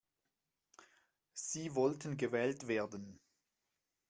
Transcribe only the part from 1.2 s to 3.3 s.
Sie wollten gewählt werden.